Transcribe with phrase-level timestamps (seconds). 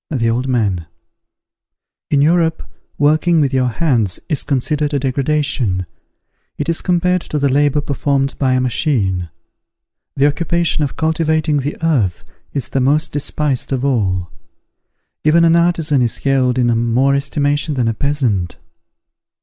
[0.09, 0.87] The Old Man.
[2.09, 2.63] In Europe,
[2.97, 5.85] working with your hands is considered a degradation;
[6.57, 9.29] it is compared to the labour performed by a machine.
[10.15, 14.31] The occupation of cultivating the earth is the most despised of all.
[15.23, 18.57] Even an artisan is held in more estimation than a peasant.